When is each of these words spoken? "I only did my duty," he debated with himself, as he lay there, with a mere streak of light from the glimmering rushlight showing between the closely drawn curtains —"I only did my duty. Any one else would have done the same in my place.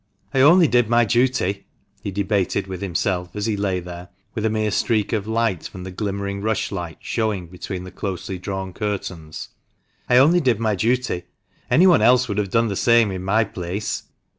"I 0.33 0.41
only 0.41 0.67
did 0.67 0.89
my 0.89 1.05
duty," 1.05 1.67
he 2.01 2.09
debated 2.09 2.65
with 2.65 2.81
himself, 2.81 3.35
as 3.35 3.45
he 3.45 3.55
lay 3.55 3.79
there, 3.79 4.07
with 4.33 4.43
a 4.47 4.49
mere 4.49 4.71
streak 4.71 5.13
of 5.13 5.27
light 5.27 5.67
from 5.67 5.83
the 5.83 5.91
glimmering 5.91 6.41
rushlight 6.41 6.97
showing 7.01 7.45
between 7.45 7.83
the 7.83 7.91
closely 7.91 8.39
drawn 8.39 8.73
curtains 8.73 9.49
—"I 10.09 10.17
only 10.17 10.39
did 10.41 10.59
my 10.59 10.73
duty. 10.73 11.25
Any 11.69 11.85
one 11.85 12.01
else 12.01 12.27
would 12.27 12.39
have 12.39 12.49
done 12.49 12.67
the 12.67 12.75
same 12.75 13.11
in 13.11 13.23
my 13.23 13.43
place. 13.43 14.05